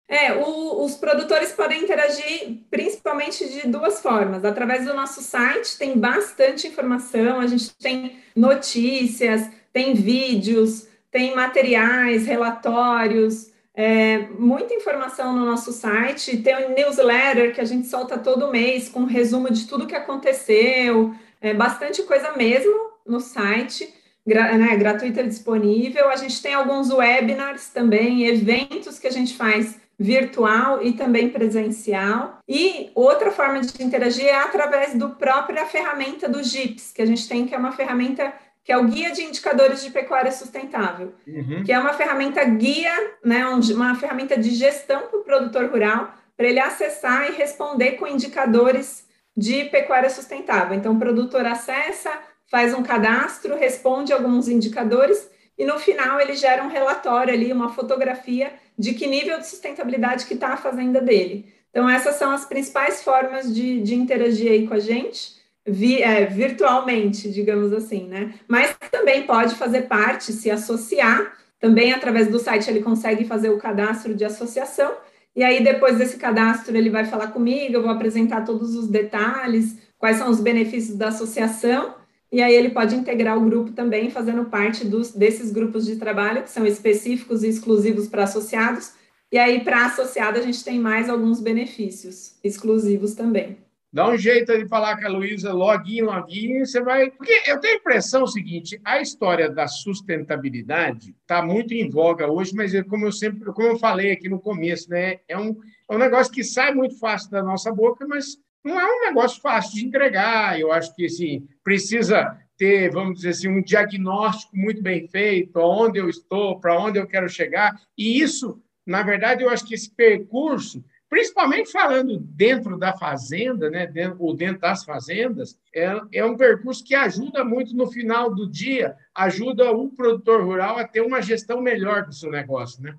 É, 0.10 0.32
o, 0.34 0.86
os 0.86 0.96
produtores 0.96 1.52
podem 1.52 1.84
interagir 1.84 2.60
principalmente 2.72 3.48
de 3.50 3.68
duas 3.68 4.02
formas. 4.02 4.46
Através 4.46 4.86
do 4.86 4.94
nosso 4.94 5.22
site 5.22 5.78
tem 5.78 5.98
bastante 5.98 6.68
informação, 6.68 7.42
a 7.42 7.48
gente 7.48 7.76
tem 7.76 8.18
notícias, 8.34 9.50
tem 9.74 9.94
vídeos, 9.94 10.88
tem 11.12 11.36
materiais, 11.36 12.26
relatórios, 12.26 13.52
é, 13.76 14.20
muita 14.40 14.74
informação 14.74 15.36
no 15.36 15.46
nosso 15.46 15.74
site. 15.74 16.38
Tem 16.38 16.56
um 16.66 16.74
newsletter 16.74 17.54
que 17.54 17.62
a 17.62 17.66
gente 17.66 17.88
solta 17.88 18.18
todo 18.18 18.52
mês 18.52 18.88
com 18.88 19.02
um 19.02 19.06
resumo 19.06 19.52
de 19.52 19.68
tudo 19.68 19.86
que 19.86 19.96
aconteceu, 19.96 21.14
é, 21.42 21.54
bastante 21.54 22.02
coisa 22.04 22.32
mesmo 22.32 22.74
no 23.06 23.20
site. 23.20 23.94
Gra, 24.26 24.58
né, 24.58 24.76
gratuita 24.76 25.24
disponível. 25.24 26.10
A 26.10 26.16
gente 26.16 26.42
tem 26.42 26.54
alguns 26.54 26.92
webinars 26.92 27.70
também, 27.70 28.26
eventos 28.26 29.00
que 29.00 29.08
a 29.08 29.12
gente 29.12 29.36
faz 29.38 29.80
virtual 30.00 30.84
e 30.84 30.94
também 30.94 31.30
presencial. 31.30 32.40
E 32.48 32.92
outra 32.94 33.32
forma 33.32 33.62
de 33.62 33.84
interagir 33.84 34.26
é 34.26 34.36
através 34.36 34.94
do 34.94 35.12
própria 35.12 35.66
ferramenta 35.66 36.30
do 36.30 36.44
GIPS, 36.44 36.92
que 36.94 37.02
a 37.02 37.06
gente 37.06 37.28
tem, 37.28 37.46
que 37.46 37.56
é 37.56 37.58
uma 37.58 37.72
ferramenta 37.72 38.34
que 38.64 38.72
é 38.74 38.78
o 38.78 38.84
Guia 38.84 39.12
de 39.12 39.22
Indicadores 39.22 39.82
de 39.82 39.90
Pecuária 39.90 40.30
Sustentável, 40.30 41.14
uhum. 41.26 41.64
que 41.64 41.72
é 41.72 41.80
uma 41.80 41.94
ferramenta 41.94 42.44
guia, 42.44 42.92
né, 43.24 43.46
uma 43.48 43.96
ferramenta 43.96 44.38
de 44.38 44.50
gestão 44.50 45.04
para 45.08 45.20
o 45.20 45.24
produtor 45.24 45.70
rural, 45.70 46.14
para 46.36 46.48
ele 46.48 46.60
acessar 46.60 47.30
e 47.30 47.38
responder 47.38 47.94
com 47.94 48.06
indicadores 48.06 49.08
de 49.36 49.64
pecuária 49.66 50.10
sustentável. 50.10 50.76
Então, 50.76 50.96
o 50.96 51.00
produtor 51.00 51.46
acessa, 51.46 52.12
faz 52.52 52.74
um 52.74 52.84
cadastro, 52.84 53.56
responde 53.56 54.12
alguns 54.12 54.50
indicadores 54.50 55.30
e 55.58 55.66
no 55.66 55.80
final 55.80 56.20
ele 56.20 56.36
gera 56.36 56.64
um 56.64 56.70
relatório 56.70 57.34
ali, 57.34 57.52
uma 57.52 57.74
fotografia 57.74 58.54
de 58.78 58.94
que 58.94 59.08
nível 59.08 59.40
de 59.40 59.48
sustentabilidade 59.48 60.26
que 60.26 60.36
está 60.36 60.50
a 60.50 60.58
fazenda 60.58 61.02
dele. 61.02 61.52
Então, 61.70 61.90
essas 61.90 62.16
são 62.16 62.32
as 62.32 62.46
principais 62.46 63.04
formas 63.04 63.54
de, 63.54 63.82
de 63.82 63.96
interagir 63.96 64.52
aí 64.52 64.68
com 64.68 64.74
a 64.74 64.80
gente, 64.80 65.36
vi, 65.66 66.02
é, 66.02 66.26
virtualmente, 66.26 67.30
digamos 67.32 67.74
assim, 67.74 68.08
né? 68.08 68.36
Mas 68.48 68.76
também 68.92 69.24
pode 69.24 69.56
fazer 69.56 69.84
parte, 69.84 70.32
se 70.32 70.50
associar, 70.50 71.34
também 71.60 71.92
através 71.92 72.28
do 72.28 72.40
site 72.40 72.70
ele 72.70 72.82
consegue 72.82 73.26
fazer 73.26 73.50
o 73.50 73.58
cadastro 73.58 74.16
de 74.16 74.24
associação, 74.24 74.96
e 75.36 75.44
aí 75.44 75.64
depois 75.64 75.98
desse 75.98 76.18
cadastro 76.18 76.76
ele 76.76 76.90
vai 76.90 77.06
falar 77.06 77.28
comigo, 77.28 77.76
eu 77.76 77.82
vou 77.82 77.92
apresentar 77.92 78.46
todos 78.46 78.76
os 78.76 78.88
detalhes, 78.88 79.78
quais 79.98 80.18
são 80.18 80.30
os 80.30 80.40
benefícios 80.40 80.96
da 80.96 81.10
associação, 81.10 81.96
e 82.32 82.42
aí 82.42 82.54
ele 82.54 82.70
pode 82.70 82.96
integrar 82.96 83.38
o 83.38 83.46
grupo 83.46 83.72
também, 83.72 84.10
fazendo 84.10 84.46
parte 84.46 84.86
dos, 84.86 85.12
desses 85.14 85.52
grupos 85.52 85.86
de 85.86 85.96
trabalho, 85.96 86.44
que 86.44 86.50
são 86.50 86.66
específicos 86.66 87.44
e 87.44 87.48
exclusivos 87.48 88.08
para 88.08 88.24
associados. 88.24 88.94
E 89.32 89.38
aí, 89.38 89.62
para 89.64 89.86
associado, 89.86 90.38
a 90.38 90.42
gente 90.42 90.64
tem 90.64 90.80
mais 90.80 91.10
alguns 91.10 91.40
benefícios 91.40 92.38
exclusivos 92.44 93.14
também. 93.14 93.58
Dá 93.92 94.10
um 94.10 94.18
jeito 94.18 94.56
de 94.58 94.68
falar 94.68 95.00
com 95.00 95.08
a 95.08 95.10
Luísa, 95.10 95.54
login, 95.54 96.02
login, 96.02 96.60
você 96.60 96.82
vai. 96.82 97.10
Porque 97.10 97.42
eu 97.48 97.60
tenho 97.60 97.76
a 97.76 97.78
impressão 97.78 98.28
seguinte: 98.28 98.80
a 98.84 99.02
história 99.02 99.50
da 99.50 99.68
sustentabilidade 99.68 101.16
está 101.22 101.42
muito 101.42 101.74
em 101.74 101.90
voga 101.90 102.30
hoje, 102.30 102.54
mas 102.54 102.74
é 102.74 102.84
como 102.84 103.06
eu 103.06 103.12
sempre, 103.12 103.52
como 103.54 103.70
eu 103.70 103.80
falei 103.80 104.12
aqui 104.12 104.28
no 104.28 104.40
começo, 104.40 104.90
né? 104.90 105.20
É 105.28 105.38
um, 105.38 105.56
é 105.90 105.96
um 105.96 105.98
negócio 105.98 106.32
que 106.32 106.44
sai 106.44 106.74
muito 106.74 107.00
fácil 107.00 107.32
da 107.32 107.42
nossa 107.42 107.74
boca, 107.74 108.06
mas 108.06 108.38
não 108.68 108.80
é 108.80 108.86
um 108.86 109.06
negócio 109.06 109.42
fácil 109.42 109.76
de 109.76 109.86
entregar. 109.86 110.60
Eu 110.60 110.72
acho 110.72 110.94
que 110.96 111.06
assim, 111.06 111.48
precisa 111.64 112.38
ter, 112.58 112.92
vamos 112.92 113.18
dizer 113.18 113.30
assim, 113.30 113.48
um 113.48 113.62
diagnóstico 113.62 114.58
muito 114.58 114.82
bem 114.82 115.08
feito, 115.08 115.58
onde 115.60 116.00
eu 116.00 116.10
estou, 116.10 116.60
para 116.60 116.78
onde 116.80 117.00
eu 117.00 117.08
quero 117.08 117.30
chegar. 117.30 117.80
E 117.98 118.20
isso, 118.20 118.62
na 118.86 119.04
verdade, 119.04 119.44
eu 119.44 119.50
acho 119.50 119.66
que 119.66 119.76
esse 119.76 119.90
percurso, 119.92 120.84
principalmente 121.10 121.72
falando 121.72 122.20
dentro 122.20 122.78
da 122.78 122.98
fazenda, 122.98 123.70
né, 123.70 123.86
dentro, 123.86 124.18
ou 124.20 124.36
dentro 124.36 124.62
das 124.62 124.84
fazendas, 124.84 125.58
é, 125.74 126.02
é 126.12 126.26
um 126.26 126.36
percurso 126.36 126.84
que 126.84 126.96
ajuda 126.96 127.46
muito 127.46 127.76
no 127.76 127.88
final 127.88 128.34
do 128.34 128.50
dia, 128.50 128.96
ajuda 129.14 129.72
o 129.72 129.90
produtor 129.92 130.44
rural 130.44 130.78
a 130.78 130.88
ter 130.88 131.02
uma 131.02 131.22
gestão 131.22 131.62
melhor 131.62 132.06
do 132.06 132.14
seu 132.14 132.32
negócio, 132.32 132.82
né? 132.82 132.96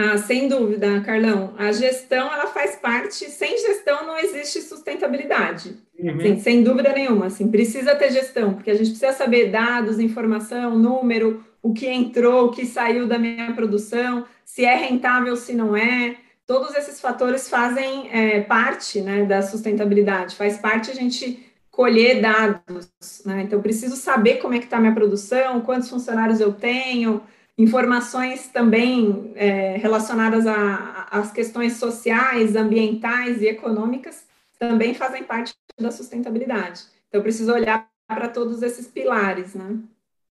Ah, 0.00 0.16
sem 0.16 0.46
dúvida, 0.46 1.00
Carlão. 1.00 1.54
A 1.58 1.72
gestão 1.72 2.32
ela 2.32 2.46
faz 2.46 2.76
parte. 2.76 3.28
Sem 3.32 3.58
gestão 3.58 4.06
não 4.06 4.16
existe 4.16 4.62
sustentabilidade. 4.62 5.76
Uhum. 5.98 6.20
Sim, 6.20 6.38
sem 6.38 6.62
dúvida 6.62 6.92
nenhuma. 6.92 7.26
Assim, 7.26 7.50
precisa 7.50 7.96
ter 7.96 8.12
gestão, 8.12 8.54
porque 8.54 8.70
a 8.70 8.74
gente 8.74 8.90
precisa 8.90 9.12
saber 9.12 9.50
dados, 9.50 9.98
informação, 9.98 10.78
número, 10.78 11.44
o 11.60 11.72
que 11.74 11.88
entrou, 11.88 12.46
o 12.46 12.50
que 12.52 12.64
saiu 12.64 13.08
da 13.08 13.18
minha 13.18 13.52
produção, 13.54 14.24
se 14.44 14.64
é 14.64 14.76
rentável, 14.76 15.34
se 15.34 15.52
não 15.52 15.76
é. 15.76 16.14
Todos 16.46 16.76
esses 16.76 17.00
fatores 17.00 17.48
fazem 17.48 18.08
é, 18.12 18.40
parte 18.42 19.00
né, 19.00 19.24
da 19.24 19.42
sustentabilidade. 19.42 20.36
Faz 20.36 20.58
parte 20.58 20.92
a 20.92 20.94
gente 20.94 21.44
colher 21.72 22.20
dados. 22.20 22.88
Né? 23.26 23.42
Então, 23.42 23.60
preciso 23.60 23.96
saber 23.96 24.36
como 24.36 24.54
é 24.54 24.60
que 24.60 24.66
está 24.66 24.76
a 24.76 24.80
minha 24.80 24.94
produção, 24.94 25.60
quantos 25.60 25.90
funcionários 25.90 26.38
eu 26.38 26.52
tenho 26.52 27.20
informações 27.58 28.48
também 28.48 29.32
é, 29.34 29.76
relacionadas 29.76 30.46
às 30.46 31.32
questões 31.32 31.74
sociais, 31.74 32.54
ambientais 32.54 33.42
e 33.42 33.48
econômicas 33.48 34.26
também 34.58 34.94
fazem 34.94 35.24
parte 35.24 35.54
da 35.78 35.90
sustentabilidade. 35.90 36.82
Então, 37.08 37.20
preciso 37.20 37.52
olhar 37.52 37.88
para 38.06 38.28
todos 38.28 38.62
esses 38.62 38.86
pilares, 38.86 39.54
né? 39.54 39.78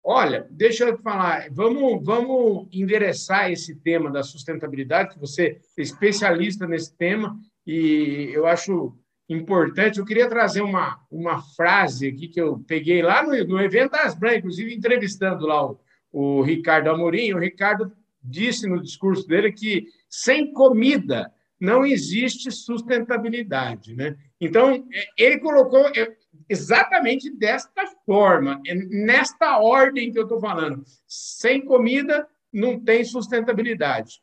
Olha, 0.03 0.47
deixa 0.49 0.85
eu 0.85 0.97
falar, 0.97 1.47
vamos, 1.51 2.03
vamos 2.03 2.67
endereçar 2.71 3.51
esse 3.51 3.75
tema 3.75 4.09
da 4.09 4.23
sustentabilidade, 4.23 5.13
que 5.13 5.19
você 5.19 5.59
é 5.77 5.81
especialista 5.81 6.65
nesse 6.65 6.95
tema, 6.97 7.39
e 7.67 8.31
eu 8.33 8.47
acho 8.47 8.97
importante. 9.29 9.99
Eu 9.99 10.05
queria 10.05 10.27
trazer 10.27 10.61
uma, 10.61 10.99
uma 11.09 11.41
frase 11.55 12.07
aqui 12.07 12.27
que 12.27 12.41
eu 12.41 12.59
peguei 12.67 13.03
lá 13.03 13.21
no, 13.21 13.31
no 13.45 13.61
evento 13.61 13.91
das 13.91 14.15
Brancas, 14.15 14.39
inclusive 14.39 14.73
entrevistando 14.73 15.45
lá 15.45 15.67
o, 15.67 15.79
o 16.11 16.41
Ricardo 16.41 16.89
Amorim, 16.89 17.33
o 17.33 17.39
Ricardo 17.39 17.91
disse 18.23 18.67
no 18.67 18.81
discurso 18.81 19.27
dele 19.27 19.51
que 19.51 19.87
sem 20.09 20.51
comida 20.53 21.31
não 21.59 21.85
existe 21.85 22.51
sustentabilidade. 22.51 23.95
Né? 23.95 24.17
Então, 24.39 24.87
é, 24.91 25.07
ele 25.17 25.39
colocou 25.39 25.87
é, 25.95 26.15
exatamente 26.49 27.29
desta 27.29 27.85
forma, 28.05 28.61
é 28.65 28.73
nesta 28.73 29.59
ordem 29.59 30.11
que 30.11 30.19
eu 30.19 30.23
estou 30.23 30.39
falando. 30.39 30.83
Sem 31.07 31.63
comida 31.63 32.27
não 32.51 32.79
tem 32.79 33.03
sustentabilidade. 33.03 34.21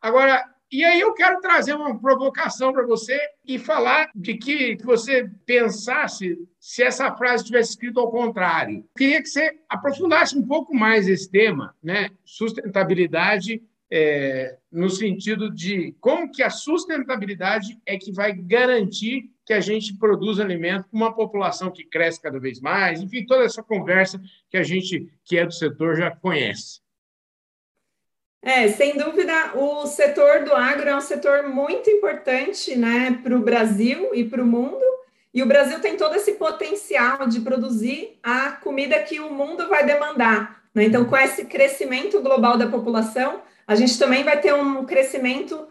Agora, 0.00 0.44
e 0.70 0.84
aí 0.84 1.00
eu 1.00 1.12
quero 1.14 1.40
trazer 1.40 1.74
uma 1.74 1.98
provocação 1.98 2.72
para 2.72 2.86
você 2.86 3.18
e 3.44 3.58
falar 3.58 4.10
de 4.14 4.34
que, 4.34 4.76
você 4.84 5.28
pensasse 5.44 6.38
se 6.58 6.82
essa 6.82 7.14
frase 7.16 7.44
tivesse 7.44 7.70
escrito 7.70 7.98
ao 7.98 8.10
contrário. 8.10 8.84
Queria 8.96 9.20
que 9.20 9.28
você 9.28 9.58
aprofundasse 9.68 10.36
um 10.38 10.46
pouco 10.46 10.74
mais 10.74 11.08
esse 11.08 11.30
tema, 11.30 11.74
né? 11.82 12.10
Sustentabilidade 12.24 13.62
é, 13.90 14.56
no 14.70 14.88
sentido 14.88 15.52
de 15.52 15.96
como 16.00 16.30
que 16.30 16.42
a 16.42 16.50
sustentabilidade 16.50 17.76
é 17.84 17.98
que 17.98 18.12
vai 18.12 18.32
garantir 18.32 19.30
que 19.44 19.52
a 19.52 19.60
gente 19.60 19.96
produza 19.96 20.44
alimento 20.44 20.88
com 20.88 20.96
uma 20.96 21.12
população 21.12 21.72
que 21.72 21.84
cresce 21.84 22.22
cada 22.22 22.38
vez 22.38 22.60
mais, 22.60 23.02
enfim, 23.02 23.26
toda 23.26 23.44
essa 23.44 23.62
conversa 23.64 24.20
que 24.48 24.56
a 24.56 24.62
gente 24.62 25.12
que 25.24 25.36
é 25.36 25.44
do 25.44 25.52
setor 25.52 25.96
já 25.96 26.14
conhece. 26.14 26.80
É, 28.42 28.68
sem 28.68 28.96
dúvida, 28.96 29.54
o 29.54 29.86
setor 29.86 30.44
do 30.44 30.54
agro 30.54 30.88
é 30.88 30.96
um 30.96 31.00
setor 31.00 31.48
muito 31.48 31.90
importante 31.90 32.74
né, 32.74 33.18
para 33.22 33.36
o 33.36 33.40
Brasil 33.40 34.14
e 34.14 34.24
para 34.24 34.42
o 34.42 34.46
mundo. 34.46 34.82
E 35.32 35.42
o 35.42 35.46
Brasil 35.46 35.78
tem 35.80 35.96
todo 35.96 36.16
esse 36.16 36.32
potencial 36.32 37.28
de 37.28 37.40
produzir 37.40 38.18
a 38.22 38.52
comida 38.52 38.98
que 39.00 39.20
o 39.20 39.32
mundo 39.32 39.68
vai 39.68 39.84
demandar. 39.84 40.62
Né? 40.74 40.84
Então, 40.84 41.04
com 41.04 41.16
esse 41.16 41.44
crescimento 41.44 42.20
global 42.20 42.56
da 42.56 42.66
população, 42.66 43.42
a 43.66 43.74
gente 43.74 43.98
também 43.98 44.24
vai 44.24 44.40
ter 44.40 44.54
um 44.54 44.84
crescimento 44.84 45.68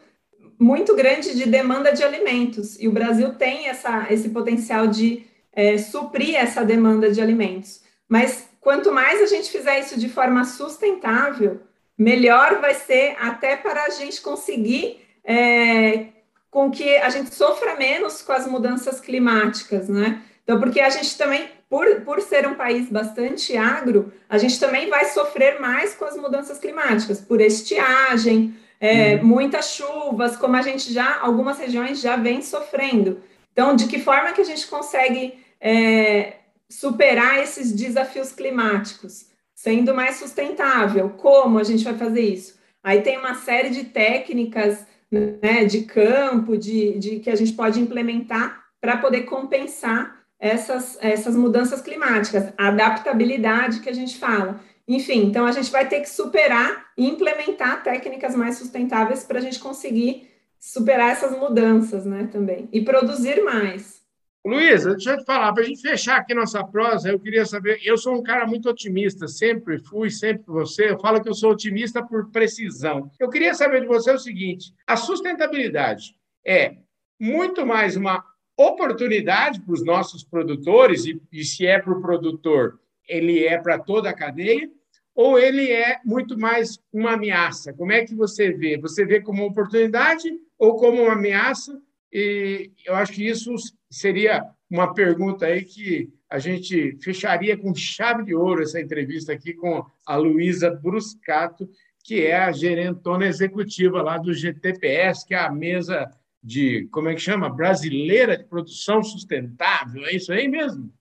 muito 0.59 0.95
grande 0.95 1.35
de 1.35 1.49
demanda 1.49 1.91
de 1.91 2.03
alimentos. 2.03 2.79
E 2.79 2.87
o 2.87 2.91
Brasil 2.91 3.33
tem 3.33 3.67
essa, 3.67 4.07
esse 4.09 4.29
potencial 4.29 4.87
de 4.87 5.25
é, 5.51 5.77
suprir 5.77 6.35
essa 6.35 6.63
demanda 6.63 7.11
de 7.11 7.19
alimentos. 7.19 7.81
Mas 8.07 8.47
quanto 8.61 8.91
mais 8.91 9.21
a 9.21 9.25
gente 9.25 9.49
fizer 9.49 9.79
isso 9.79 9.99
de 9.99 10.07
forma 10.07 10.43
sustentável, 10.43 11.61
melhor 11.99 12.61
vai 12.61 12.73
ser 12.73 13.17
até 13.19 13.57
para 13.57 13.83
a 13.83 13.89
gente 13.89 14.21
conseguir 14.21 15.05
é, 15.23 16.05
com 16.49 16.71
que 16.71 16.95
a 16.95 17.09
gente 17.09 17.35
sofra 17.35 17.75
menos 17.75 18.21
com 18.21 18.31
as 18.31 18.47
mudanças 18.47 19.01
climáticas, 19.01 19.89
né? 19.89 20.21
Então, 20.43 20.59
porque 20.59 20.79
a 20.79 20.89
gente 20.89 21.15
também, 21.17 21.47
por, 21.69 22.01
por 22.01 22.21
ser 22.21 22.47
um 22.47 22.55
país 22.55 22.89
bastante 22.89 23.55
agro, 23.55 24.11
a 24.27 24.37
gente 24.37 24.59
também 24.59 24.89
vai 24.89 25.05
sofrer 25.05 25.59
mais 25.59 25.93
com 25.93 26.05
as 26.05 26.15
mudanças 26.15 26.57
climáticas, 26.57 27.19
por 27.19 27.39
estiagem, 27.39 28.55
é, 28.79 29.15
uhum. 29.15 29.25
muitas 29.25 29.75
chuvas, 29.75 30.37
como 30.37 30.55
a 30.55 30.61
gente 30.61 30.91
já, 30.91 31.19
algumas 31.19 31.59
regiões 31.59 31.99
já 31.99 32.15
vem 32.15 32.41
sofrendo. 32.41 33.21
Então, 33.51 33.75
de 33.75 33.87
que 33.87 33.99
forma 33.99 34.31
que 34.31 34.41
a 34.41 34.45
gente 34.45 34.65
consegue 34.67 35.37
é, 35.59 36.37
superar 36.69 37.43
esses 37.43 37.71
desafios 37.73 38.31
climáticos? 38.31 39.28
Sendo 39.61 39.93
mais 39.93 40.15
sustentável. 40.15 41.09
Como 41.17 41.59
a 41.59 41.63
gente 41.63 41.83
vai 41.83 41.93
fazer 41.93 42.21
isso? 42.21 42.57
Aí 42.81 43.01
tem 43.01 43.17
uma 43.17 43.35
série 43.35 43.69
de 43.69 43.83
técnicas 43.83 44.85
né, 45.11 45.65
de 45.65 45.81
campo, 45.81 46.57
de, 46.57 46.97
de 46.97 47.19
que 47.19 47.29
a 47.29 47.35
gente 47.35 47.51
pode 47.51 47.77
implementar 47.77 48.63
para 48.79 48.95
poder 48.95 49.23
compensar 49.23 50.17
essas, 50.39 50.97
essas 51.01 51.35
mudanças 51.35 51.81
climáticas, 51.81 52.53
a 52.57 52.69
adaptabilidade 52.69 53.81
que 53.81 53.89
a 53.89 53.93
gente 53.93 54.17
fala. 54.17 54.61
Enfim, 54.87 55.25
então 55.25 55.45
a 55.45 55.51
gente 55.51 55.69
vai 55.69 55.85
ter 55.85 55.99
que 55.99 56.09
superar 56.09 56.85
e 56.97 57.05
implementar 57.05 57.83
técnicas 57.83 58.33
mais 58.33 58.57
sustentáveis 58.57 59.25
para 59.25 59.39
a 59.39 59.41
gente 59.41 59.59
conseguir 59.59 60.29
superar 60.57 61.11
essas 61.11 61.37
mudanças, 61.37 62.05
né, 62.05 62.29
também, 62.31 62.69
e 62.71 62.81
produzir 62.81 63.43
mais. 63.43 63.98
Luísa, 64.45 64.91
deixa 64.91 65.11
eu 65.11 65.17
te 65.17 65.25
falar, 65.25 65.51
para 65.51 65.63
a 65.63 65.65
gente 65.65 65.81
fechar 65.81 66.17
aqui 66.17 66.33
nossa 66.33 66.63
prosa, 66.63 67.09
eu 67.09 67.19
queria 67.19 67.45
saber. 67.45 67.79
Eu 67.83 67.97
sou 67.97 68.15
um 68.15 68.23
cara 68.23 68.47
muito 68.47 68.69
otimista, 68.69 69.27
sempre 69.27 69.79
fui, 69.79 70.09
sempre 70.09 70.43
você. 70.47 70.91
Eu 70.91 70.99
falo 70.99 71.21
que 71.21 71.27
eu 71.27 71.33
sou 71.33 71.51
otimista 71.51 72.01
por 72.01 72.31
precisão. 72.31 73.11
Eu 73.19 73.29
queria 73.29 73.53
saber 73.53 73.81
de 73.81 73.87
você 73.87 74.11
o 74.11 74.19
seguinte: 74.19 74.73
a 74.87 74.95
sustentabilidade 74.95 76.15
é 76.45 76.77
muito 77.19 77.65
mais 77.65 77.97
uma 77.97 78.23
oportunidade 78.57 79.61
para 79.61 79.73
os 79.73 79.83
nossos 79.83 80.23
produtores, 80.23 81.05
e, 81.05 81.21
e 81.31 81.43
se 81.43 81.65
é 81.65 81.79
para 81.79 81.93
o 81.93 82.01
produtor, 82.01 82.79
ele 83.07 83.45
é 83.45 83.57
para 83.57 83.77
toda 83.77 84.09
a 84.09 84.13
cadeia, 84.13 84.69
ou 85.13 85.37
ele 85.37 85.69
é 85.69 85.99
muito 86.05 86.39
mais 86.39 86.79
uma 86.93 87.13
ameaça? 87.13 87.73
Como 87.73 87.91
é 87.91 88.05
que 88.05 88.15
você 88.15 88.51
vê? 88.51 88.77
Você 88.77 89.05
vê 89.05 89.19
como 89.19 89.43
uma 89.43 89.51
oportunidade 89.51 90.31
ou 90.57 90.77
como 90.77 91.03
uma 91.03 91.13
ameaça? 91.13 91.77
E 92.11 92.71
eu 92.85 92.95
acho 92.95 93.13
que 93.13 93.27
isso 93.27 93.53
seria 93.89 94.43
uma 94.69 94.93
pergunta 94.93 95.45
aí 95.45 95.63
que 95.63 96.09
a 96.29 96.37
gente 96.37 96.97
fecharia 97.01 97.57
com 97.57 97.73
chave 97.73 98.23
de 98.25 98.35
ouro 98.35 98.61
essa 98.61 98.79
entrevista 98.79 99.33
aqui 99.33 99.53
com 99.53 99.83
a 100.05 100.15
Luísa 100.15 100.69
Bruscato, 100.69 101.69
que 102.03 102.25
é 102.25 102.37
a 102.37 102.51
gerentona 102.51 103.25
executiva 103.25 104.01
lá 104.01 104.17
do 104.17 104.33
GTPS, 104.33 105.25
que 105.25 105.33
é 105.33 105.39
a 105.39 105.51
mesa 105.51 106.11
de, 106.41 106.87
como 106.91 107.09
é 107.09 107.15
que 107.15 107.21
chama? 107.21 107.49
Brasileira 107.49 108.37
de 108.37 108.45
Produção 108.45 109.03
Sustentável, 109.03 110.05
é 110.05 110.15
isso 110.15 110.31
aí 110.31 110.47
mesmo? 110.47 110.91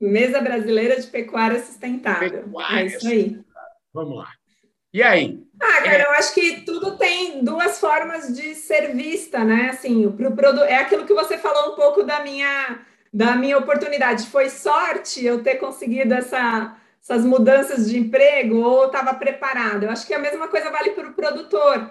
Mesa 0.00 0.40
Brasileira 0.40 1.00
de 1.00 1.06
Pecuária 1.06 1.60
Sustentável. 1.60 2.42
Pecuária 2.42 2.82
é 2.82 2.86
isso 2.86 3.08
aí. 3.08 3.40
Vamos 3.92 4.18
lá. 4.18 4.32
E 4.92 5.02
aí? 5.02 5.42
Ah, 5.62 5.80
cara, 5.80 6.02
é... 6.02 6.04
eu 6.04 6.10
acho 6.12 6.34
que 6.34 6.62
tudo 6.62 6.96
tem 6.98 7.44
duas 7.44 7.78
formas 7.78 8.34
de 8.34 8.54
ser 8.54 8.92
vista, 8.94 9.44
né? 9.44 9.70
Assim, 9.72 10.10
pro 10.10 10.32
produ... 10.32 10.62
é 10.64 10.76
aquilo 10.76 11.06
que 11.06 11.14
você 11.14 11.38
falou 11.38 11.72
um 11.72 11.76
pouco 11.76 12.02
da 12.02 12.20
minha 12.20 12.80
da 13.12 13.36
minha 13.36 13.58
oportunidade. 13.58 14.26
Foi 14.26 14.48
sorte 14.48 15.24
eu 15.24 15.42
ter 15.42 15.56
conseguido 15.56 16.14
essa, 16.14 16.74
essas 17.02 17.24
mudanças 17.24 17.90
de 17.90 17.98
emprego 17.98 18.56
ou 18.56 18.86
estava 18.86 19.12
preparado? 19.14 19.84
Eu 19.84 19.90
acho 19.90 20.06
que 20.06 20.14
a 20.14 20.18
mesma 20.18 20.48
coisa 20.48 20.70
vale 20.70 20.90
para 20.90 21.08
o 21.08 21.12
produtor. 21.12 21.90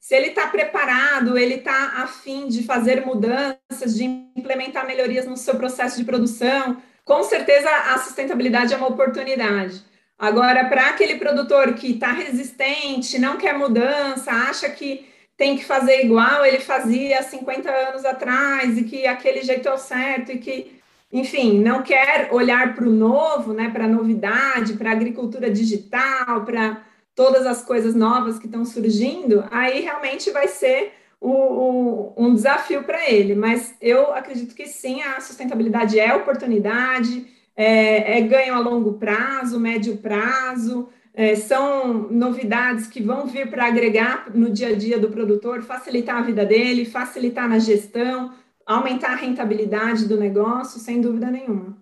Se 0.00 0.14
ele 0.14 0.28
está 0.28 0.48
preparado, 0.48 1.38
ele 1.38 1.54
está 1.54 2.02
afim 2.02 2.48
de 2.48 2.64
fazer 2.64 3.04
mudanças, 3.06 3.94
de 3.96 4.04
implementar 4.36 4.86
melhorias 4.86 5.26
no 5.26 5.36
seu 5.36 5.54
processo 5.56 5.96
de 5.96 6.04
produção, 6.04 6.82
com 7.04 7.22
certeza 7.22 7.68
a 7.70 7.98
sustentabilidade 7.98 8.74
é 8.74 8.76
uma 8.76 8.88
oportunidade. 8.88 9.84
Agora, 10.18 10.64
para 10.64 10.88
aquele 10.88 11.16
produtor 11.16 11.74
que 11.74 11.92
está 11.92 12.10
resistente, 12.12 13.18
não 13.18 13.36
quer 13.36 13.56
mudança, 13.56 14.30
acha 14.30 14.68
que 14.70 15.06
tem 15.36 15.56
que 15.56 15.64
fazer 15.64 16.04
igual 16.04 16.44
ele 16.46 16.60
fazia 16.60 17.22
50 17.22 17.70
anos 17.70 18.04
atrás 18.04 18.78
e 18.78 18.84
que 18.84 19.06
aquele 19.06 19.42
jeito 19.42 19.68
é 19.68 19.74
o 19.74 19.78
certo 19.78 20.32
e 20.32 20.38
que, 20.38 20.80
enfim, 21.12 21.60
não 21.60 21.82
quer 21.82 22.28
olhar 22.32 22.74
para 22.74 22.88
o 22.88 22.92
novo, 22.92 23.52
né, 23.52 23.68
para 23.70 23.84
a 23.84 23.88
novidade, 23.88 24.74
para 24.74 24.90
a 24.90 24.94
agricultura 24.94 25.50
digital, 25.50 26.44
para 26.44 26.82
todas 27.14 27.46
as 27.46 27.62
coisas 27.62 27.94
novas 27.94 28.38
que 28.38 28.46
estão 28.46 28.64
surgindo, 28.64 29.44
aí 29.50 29.80
realmente 29.80 30.30
vai 30.30 30.48
ser 30.48 30.92
o, 31.20 31.30
o, 31.30 32.14
um 32.16 32.34
desafio 32.34 32.82
para 32.84 33.10
ele. 33.10 33.34
Mas 33.34 33.74
eu 33.80 34.14
acredito 34.14 34.54
que 34.54 34.66
sim, 34.66 35.02
a 35.02 35.20
sustentabilidade 35.20 35.98
é 35.98 36.14
oportunidade, 36.14 37.26
é, 37.56 38.18
é 38.18 38.20
ganho 38.20 38.54
a 38.54 38.60
longo 38.60 38.94
prazo, 38.94 39.58
médio 39.58 39.96
prazo, 39.96 40.88
é, 41.14 41.34
são 41.34 42.10
novidades 42.10 42.86
que 42.86 43.02
vão 43.02 43.26
vir 43.26 43.48
para 43.48 43.66
agregar 43.66 44.30
no 44.34 44.50
dia 44.50 44.68
a 44.68 44.76
dia 44.76 44.98
do 44.98 45.08
produtor, 45.08 45.62
facilitar 45.62 46.18
a 46.18 46.22
vida 46.22 46.44
dele, 46.44 46.84
facilitar 46.84 47.48
na 47.48 47.58
gestão, 47.58 48.34
aumentar 48.66 49.12
a 49.12 49.16
rentabilidade 49.16 50.06
do 50.06 50.18
negócio, 50.18 50.78
sem 50.78 51.00
dúvida 51.00 51.30
nenhuma. 51.30 51.78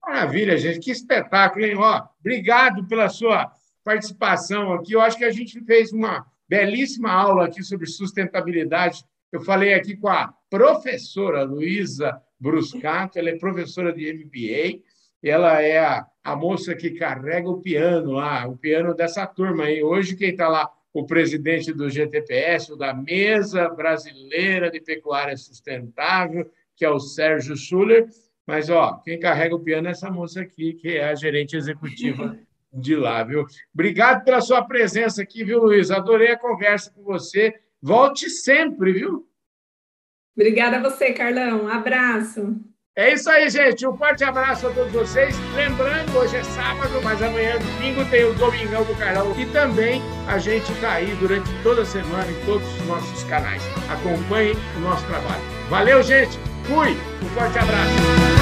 Maravilha, 0.00 0.56
gente, 0.56 0.78
que 0.78 0.92
espetáculo, 0.92 1.64
hein? 1.64 1.74
Ó, 1.76 2.02
obrigado 2.20 2.86
pela 2.86 3.08
sua 3.08 3.50
participação 3.82 4.72
aqui. 4.72 4.92
Eu 4.92 5.00
acho 5.00 5.18
que 5.18 5.24
a 5.24 5.30
gente 5.32 5.60
fez 5.64 5.92
uma 5.92 6.24
belíssima 6.48 7.10
aula 7.10 7.46
aqui 7.46 7.64
sobre 7.64 7.86
sustentabilidade. 7.86 9.04
Eu 9.32 9.40
falei 9.40 9.74
aqui 9.74 9.96
com 9.96 10.08
a 10.08 10.32
professora 10.48 11.42
Luísa 11.42 12.20
Bruscato, 12.38 13.18
ela 13.18 13.30
é 13.30 13.38
professora 13.38 13.92
de 13.92 14.12
MBA, 14.12 14.82
ela 15.30 15.60
é 15.62 15.78
a, 15.78 16.06
a 16.24 16.34
moça 16.34 16.74
que 16.74 16.90
carrega 16.90 17.48
o 17.48 17.60
piano 17.60 18.12
lá, 18.12 18.46
o 18.46 18.56
piano 18.56 18.94
dessa 18.94 19.26
turma 19.26 19.64
aí. 19.64 19.82
Hoje 19.82 20.16
quem 20.16 20.30
está 20.30 20.48
lá, 20.48 20.70
o 20.92 21.06
presidente 21.06 21.72
do 21.72 21.88
GTPS, 21.88 22.72
o 22.72 22.76
da 22.76 22.92
Mesa 22.92 23.68
Brasileira 23.68 24.70
de 24.70 24.80
Pecuária 24.80 25.36
Sustentável, 25.36 26.50
que 26.76 26.84
é 26.84 26.90
o 26.90 26.98
Sérgio 26.98 27.56
Schuller, 27.56 28.08
mas 28.46 28.68
ó, 28.68 29.00
quem 29.04 29.18
carrega 29.18 29.54
o 29.54 29.60
piano 29.60 29.88
é 29.88 29.92
essa 29.92 30.10
moça 30.10 30.40
aqui, 30.40 30.74
que 30.74 30.96
é 30.96 31.04
a 31.04 31.14
gerente 31.14 31.56
executiva 31.56 32.36
de 32.72 32.96
lá, 32.96 33.22
viu? 33.22 33.46
Obrigado 33.72 34.24
pela 34.24 34.40
sua 34.40 34.62
presença 34.62 35.22
aqui, 35.22 35.44
viu, 35.44 35.60
Luiz? 35.60 35.90
Adorei 35.90 36.32
a 36.32 36.38
conversa 36.38 36.90
com 36.90 37.02
você. 37.02 37.54
Volte 37.80 38.28
sempre, 38.28 38.92
viu? 38.92 39.28
Obrigada 40.36 40.78
a 40.78 40.90
você, 40.90 41.12
Carlão. 41.12 41.64
Um 41.64 41.68
abraço. 41.68 42.60
É 42.94 43.14
isso 43.14 43.30
aí, 43.30 43.48
gente. 43.48 43.86
Um 43.86 43.96
forte 43.96 44.22
abraço 44.22 44.66
a 44.66 44.70
todos 44.70 44.92
vocês. 44.92 45.34
Lembrando, 45.54 46.14
hoje 46.14 46.36
é 46.36 46.44
sábado, 46.44 47.00
mas 47.02 47.22
amanhã, 47.22 47.58
domingo, 47.58 48.04
tem 48.10 48.24
o 48.24 48.34
Domingão 48.34 48.84
do 48.84 48.94
Carlão. 48.96 49.34
E 49.38 49.46
também 49.46 50.02
a 50.28 50.36
gente 50.36 50.70
está 50.72 50.92
aí 50.92 51.16
durante 51.18 51.50
toda 51.62 51.82
a 51.82 51.86
semana 51.86 52.30
em 52.30 52.44
todos 52.44 52.68
os 52.80 52.86
nossos 52.86 53.24
canais. 53.24 53.62
Acompanhe 53.88 54.54
o 54.76 54.80
nosso 54.80 55.06
trabalho. 55.06 55.42
Valeu, 55.70 56.02
gente. 56.02 56.38
Fui. 56.64 56.90
Um 57.22 57.28
forte 57.30 57.58
abraço. 57.58 58.41